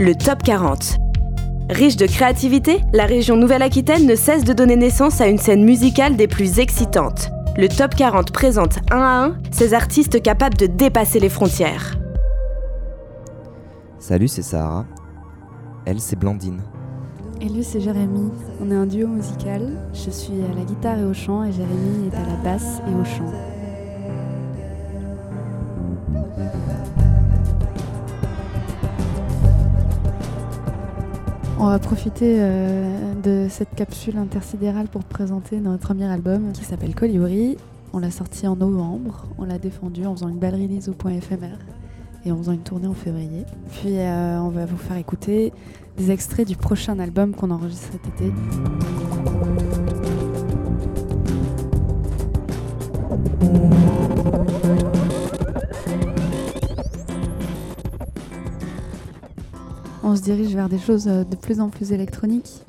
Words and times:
le 0.00 0.14
Top 0.14 0.42
40. 0.42 0.96
Riche 1.68 1.96
de 1.96 2.06
créativité, 2.06 2.80
la 2.94 3.04
région 3.04 3.36
Nouvelle-Aquitaine 3.36 4.06
ne 4.06 4.14
cesse 4.14 4.44
de 4.44 4.54
donner 4.54 4.74
naissance 4.74 5.20
à 5.20 5.26
une 5.26 5.36
scène 5.36 5.62
musicale 5.62 6.16
des 6.16 6.26
plus 6.26 6.58
excitantes. 6.58 7.30
Le 7.58 7.68
Top 7.68 7.94
40 7.94 8.32
présente 8.32 8.78
un 8.90 9.02
à 9.02 9.24
un 9.26 9.36
ces 9.50 9.74
artistes 9.74 10.22
capables 10.22 10.56
de 10.56 10.64
dépasser 10.64 11.20
les 11.20 11.28
frontières. 11.28 11.98
Salut, 13.98 14.28
c'est 14.28 14.40
Sahara. 14.40 14.86
Elle, 15.84 16.00
c'est 16.00 16.16
Blandine. 16.16 16.62
Et 17.42 17.50
lui, 17.50 17.62
c'est 17.62 17.82
Jérémy. 17.82 18.30
On 18.62 18.70
est 18.70 18.76
un 18.76 18.86
duo 18.86 19.06
musical. 19.06 19.68
Je 19.92 20.08
suis 20.08 20.40
à 20.50 20.58
la 20.58 20.64
guitare 20.64 20.98
et 20.98 21.04
au 21.04 21.12
chant, 21.12 21.44
et 21.44 21.52
Jérémy 21.52 22.08
est 22.10 22.16
à 22.16 22.26
la 22.26 22.36
basse 22.42 22.80
et 22.88 22.94
au 22.94 23.04
chant. 23.04 23.59
On 31.62 31.66
va 31.66 31.78
profiter 31.78 32.36
euh, 32.38 33.12
de 33.22 33.46
cette 33.50 33.74
capsule 33.74 34.16
intersidérale 34.16 34.88
pour 34.88 35.04
présenter 35.04 35.60
notre 35.60 35.82
premier 35.82 36.06
album 36.06 36.52
qui 36.52 36.64
s'appelle 36.64 36.94
Colibri. 36.94 37.58
On 37.92 37.98
l'a 37.98 38.10
sorti 38.10 38.46
en 38.46 38.56
novembre, 38.56 39.26
on 39.36 39.44
l'a 39.44 39.58
défendu 39.58 40.06
en 40.06 40.14
faisant 40.14 40.30
une 40.30 40.38
belle 40.38 40.54
release 40.54 40.88
au 40.88 40.94
point 40.94 41.12
éphémère 41.12 41.58
et 42.24 42.32
en 42.32 42.38
faisant 42.38 42.52
une 42.52 42.62
tournée 42.62 42.86
en 42.86 42.94
février. 42.94 43.44
Puis 43.72 43.98
euh, 43.98 44.40
on 44.40 44.48
va 44.48 44.64
vous 44.64 44.78
faire 44.78 44.96
écouter 44.96 45.52
des 45.98 46.10
extraits 46.10 46.48
du 46.48 46.56
prochain 46.56 46.98
album 46.98 47.34
qu'on 47.34 47.50
enregistre 47.50 47.90
cet 47.92 48.06
été. 48.06 48.32
On 60.10 60.16
se 60.16 60.22
dirige 60.22 60.52
vers 60.56 60.68
des 60.68 60.80
choses 60.80 61.06
euh, 61.06 61.22
de 61.22 61.36
plus 61.36 61.60
en 61.60 61.68
plus 61.68 61.92
électroniques, 61.92 62.64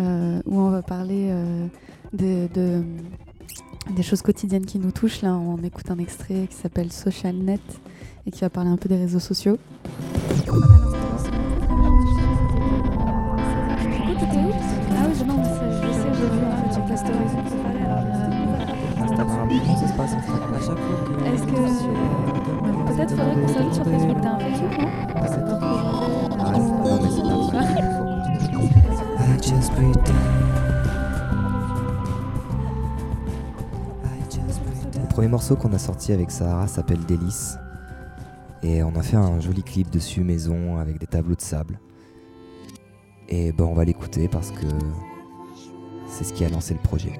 euh, 0.00 0.40
où 0.46 0.58
on 0.58 0.70
va 0.70 0.80
parler 0.80 1.28
euh, 1.28 1.66
de, 2.14 2.48
de- 2.54 2.82
des 3.94 4.02
choses 4.02 4.22
quotidiennes 4.22 4.64
qui 4.64 4.78
nous 4.78 4.90
touchent. 4.90 5.20
Là, 5.20 5.34
on 5.34 5.58
écoute 5.62 5.90
un 5.90 5.98
extrait 5.98 6.46
qui 6.48 6.56
s'appelle 6.56 6.90
Social 6.90 7.36
Net 7.36 7.60
et 8.26 8.30
qui 8.30 8.40
va 8.40 8.48
parler 8.48 8.70
un 8.70 8.78
peu 8.78 8.88
des 8.88 8.96
réseaux 8.96 9.18
sociaux. 9.20 9.58
Est-ce 20.00 21.42
que 21.44 21.50
peut-être 22.86 23.10
faudrait 23.10 23.34
qu'on 23.40 23.48
s'ajoute 23.48 23.74
sur 23.74 23.84
Facebook 23.84 24.16
T'as 24.22 24.30
un 24.30 24.38
Facebook, 24.38 24.78
non 24.80 25.89
Le 29.52 29.56
premier 35.08 35.26
morceau 35.26 35.56
qu'on 35.56 35.72
a 35.72 35.78
sorti 35.78 36.12
avec 36.12 36.30
Sahara 36.30 36.68
s'appelle 36.68 37.04
Délice. 37.04 37.58
Et 38.62 38.84
on 38.84 38.94
a 38.94 39.02
fait 39.02 39.16
un 39.16 39.40
joli 39.40 39.64
clip 39.64 39.90
dessus 39.90 40.22
maison 40.22 40.78
avec 40.78 41.00
des 41.00 41.08
tableaux 41.08 41.34
de 41.34 41.40
sable. 41.40 41.80
Et 43.28 43.50
ben 43.50 43.64
on 43.64 43.74
va 43.74 43.84
l'écouter 43.84 44.28
parce 44.28 44.52
que 44.52 44.66
c'est 46.06 46.22
ce 46.22 46.32
qui 46.32 46.44
a 46.44 46.48
lancé 46.48 46.74
le 46.74 46.80
projet. 46.80 47.18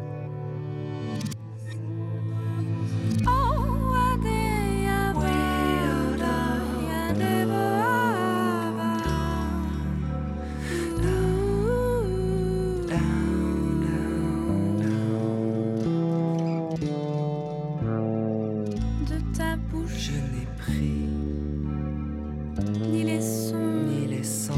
Ni 22.92 23.02
les 23.04 23.20
sons 23.20 23.84
ni 23.88 24.06
l'essence, 24.06 24.56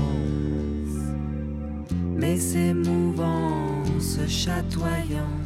mais 2.17 2.37
ces 2.37 2.75
mouvances 2.75 4.21
chatoyantes 4.29 5.43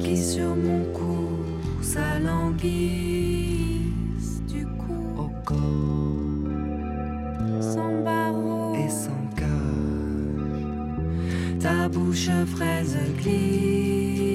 qui 0.00 0.16
sur 0.16 0.54
mon 0.56 0.84
cou 0.92 1.28
s'alanguissent 1.82 2.64
du 4.48 4.64
coup 4.66 5.08
au 5.18 5.30
corps 5.44 6.24
sans 7.60 8.02
barreaux 8.02 8.74
et 8.74 8.88
sans 8.88 9.26
cage. 9.36 9.50
Ta 11.60 11.88
bouche 11.88 12.30
fraise 12.54 12.98
glisse. 13.18 14.33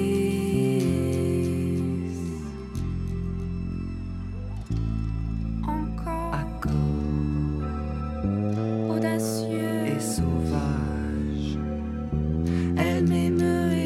Elle 13.08 13.79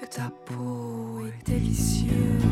que 0.00 0.04
ta 0.06 0.30
peau 0.44 1.26
est 1.26 1.50
délicieuse. 1.50 2.45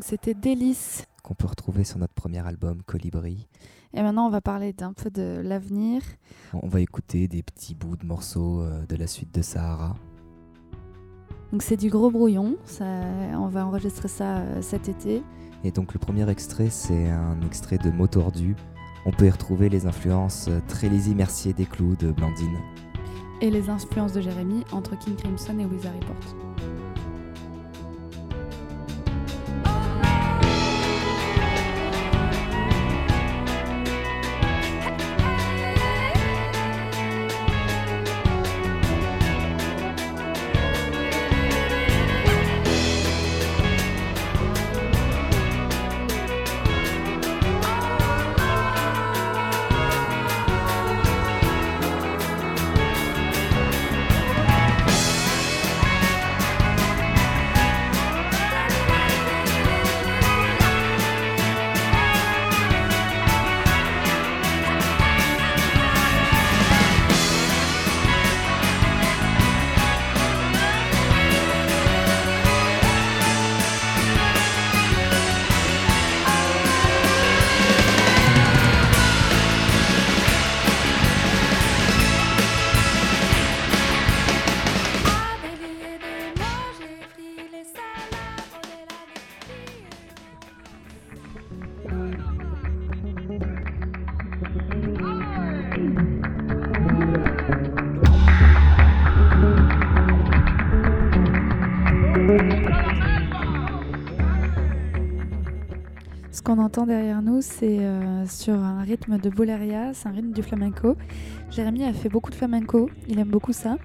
C'était 0.00 0.34
Délice. 0.34 1.06
qu'on 1.22 1.34
peut 1.34 1.46
retrouver 1.46 1.84
sur 1.84 1.98
notre 1.98 2.14
premier 2.14 2.46
album 2.46 2.82
Colibri. 2.82 3.48
Et 3.94 4.02
maintenant, 4.02 4.26
on 4.26 4.30
va 4.30 4.40
parler 4.40 4.72
d'un 4.72 4.92
peu 4.92 5.10
de 5.10 5.40
l'avenir. 5.42 6.02
On 6.52 6.68
va 6.68 6.80
écouter 6.80 7.28
des 7.28 7.42
petits 7.42 7.74
bouts 7.74 7.96
de 7.96 8.04
morceaux 8.04 8.60
euh, 8.60 8.84
de 8.86 8.96
la 8.96 9.06
suite 9.06 9.32
de 9.32 9.40
Sahara. 9.40 9.94
Donc 11.52 11.62
c'est 11.62 11.76
du 11.76 11.88
gros 11.88 12.10
brouillon. 12.10 12.56
Ça, 12.64 12.84
on 13.34 13.46
va 13.46 13.64
enregistrer 13.64 14.08
ça 14.08 14.38
euh, 14.38 14.62
cet 14.62 14.88
été. 14.88 15.22
Et 15.62 15.70
donc 15.70 15.94
le 15.94 16.00
premier 16.00 16.28
extrait, 16.28 16.70
c'est 16.70 17.08
un 17.08 17.40
extrait 17.42 17.78
de 17.78 17.90
Mots 17.90 18.08
tordus. 18.08 18.56
On 19.06 19.12
peut 19.12 19.26
y 19.26 19.30
retrouver 19.30 19.68
les 19.68 19.86
influences 19.86 20.48
euh, 20.48 20.60
très 20.66 20.88
Lizzie 20.88 21.14
Mercier 21.14 21.52
des 21.52 21.66
clous 21.66 21.94
de 21.94 22.10
Blandine. 22.10 22.58
Et 23.40 23.50
les 23.50 23.70
influences 23.70 24.12
de 24.12 24.20
Jérémy 24.20 24.64
entre 24.72 24.98
King 24.98 25.14
Crimson 25.14 25.58
et 25.58 25.64
Wizard 25.66 25.94
Report. 25.94 26.43
Qu'on 106.44 106.58
entend 106.58 106.86
derrière 106.86 107.22
nous, 107.22 107.40
c'est 107.40 107.80
euh, 107.80 108.26
sur 108.26 108.54
un 108.54 108.82
rythme 108.82 109.18
de 109.18 109.30
boleria, 109.30 109.94
c'est 109.94 110.08
un 110.08 110.12
rythme 110.12 110.32
du 110.32 110.42
flamenco. 110.42 110.94
Jérémy 111.50 111.84
a 111.84 111.92
fait 111.92 112.10
beaucoup 112.10 112.30
de 112.30 112.36
flamenco, 112.36 112.90
il 113.08 113.18
aime 113.18 113.30
beaucoup 113.30 113.52
ça. 113.52 113.78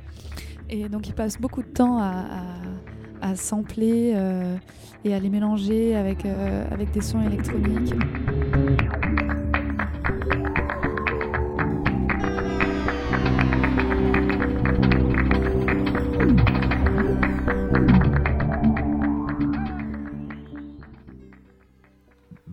Et 0.69 0.89
donc 0.89 1.07
il 1.07 1.13
passe 1.13 1.39
beaucoup 1.39 1.63
de 1.63 1.67
temps 1.67 1.97
à, 1.99 3.35
sampler 3.35 4.13
euh, 4.15 4.55
et 5.03 5.13
à 5.13 5.19
les 5.19 5.29
mélanger 5.29 5.95
avec, 5.95 6.25
euh, 6.25 6.65
avec 6.71 6.91
des 6.91 7.01
sons 7.01 7.21
électroniques. 7.21 7.93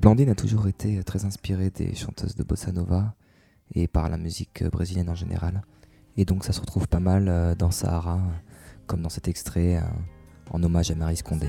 Blandine 0.06 0.29
a 0.29 0.37
toujours 0.37 0.69
été 0.69 1.03
très 1.03 1.25
inspirée 1.25 1.70
des 1.70 1.97
chanteuses 1.97 2.37
de 2.37 2.44
bossa 2.44 2.70
nova 2.70 3.17
et 3.75 3.88
par 3.88 4.08
la 4.08 4.17
musique 4.17 4.62
euh, 4.62 4.70
brésilienne 4.70 5.11
en 5.11 5.17
général. 5.17 5.62
Et 6.17 6.25
donc 6.25 6.44
ça 6.44 6.53
se 6.53 6.61
retrouve 6.61 6.87
pas 6.87 7.00
mal 7.00 7.26
euh, 7.29 7.56
dans 7.56 7.73
Sahara, 7.73 8.20
comme 8.87 9.03
dans 9.03 9.08
cet 9.08 9.26
extrait 9.26 9.79
euh, 9.79 9.81
en 10.53 10.62
hommage 10.62 10.93
à 10.93 10.94
Marie 10.94 11.17
Scondé. 11.17 11.49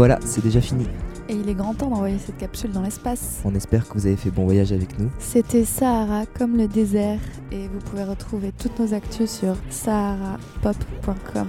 Voilà, 0.00 0.18
c'est 0.24 0.42
déjà 0.42 0.62
fini. 0.62 0.86
Et 1.28 1.34
il 1.34 1.46
est 1.50 1.52
grand 1.52 1.74
temps 1.74 1.90
d'envoyer 1.90 2.16
cette 2.16 2.38
capsule 2.38 2.72
dans 2.72 2.80
l'espace. 2.80 3.42
On 3.44 3.54
espère 3.54 3.86
que 3.86 3.92
vous 3.92 4.06
avez 4.06 4.16
fait 4.16 4.30
bon 4.30 4.46
voyage 4.46 4.72
avec 4.72 4.98
nous. 4.98 5.10
C'était 5.18 5.66
Sahara 5.66 6.24
comme 6.24 6.56
le 6.56 6.68
désert 6.68 7.18
et 7.52 7.68
vous 7.68 7.80
pouvez 7.80 8.04
retrouver 8.04 8.50
toutes 8.58 8.80
nos 8.80 8.94
actus 8.94 9.30
sur 9.30 9.56
saharapop.com. 9.68 11.48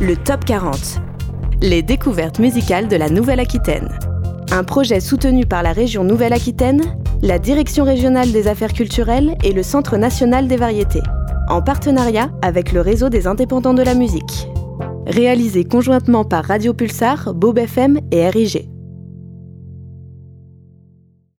Le 0.00 0.16
Top 0.16 0.44
40. 0.44 1.00
Les 1.62 1.84
découvertes 1.84 2.40
musicales 2.40 2.88
de 2.88 2.96
la 2.96 3.10
Nouvelle-Aquitaine. 3.10 3.96
Un 4.50 4.64
projet 4.64 4.98
soutenu 4.98 5.46
par 5.46 5.62
la 5.62 5.72
région 5.72 6.02
Nouvelle-Aquitaine, 6.02 6.82
la 7.22 7.38
Direction 7.38 7.84
régionale 7.84 8.30
des 8.30 8.46
affaires 8.46 8.72
culturelles 8.72 9.36
et 9.42 9.52
le 9.52 9.62
Centre 9.62 9.96
national 9.96 10.46
des 10.46 10.56
variétés, 10.56 11.02
en 11.48 11.62
partenariat 11.62 12.30
avec 12.42 12.72
le 12.72 12.80
réseau 12.80 13.08
des 13.08 13.26
indépendants 13.26 13.74
de 13.74 13.82
la 13.82 13.94
musique. 13.94 14.48
Réalisé 15.06 15.64
conjointement 15.64 16.24
par 16.24 16.44
Radio 16.44 16.74
Pulsar, 16.74 17.34
Bob 17.34 17.58
FM 17.58 17.98
et 18.12 18.28
RIG. 18.28 18.68